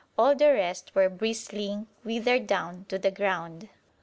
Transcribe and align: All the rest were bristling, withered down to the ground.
All 0.17 0.33
the 0.35 0.51
rest 0.51 0.95
were 0.95 1.09
bristling, 1.09 1.85
withered 2.03 2.47
down 2.47 2.87
to 2.89 2.97
the 2.97 3.11
ground. 3.11 3.69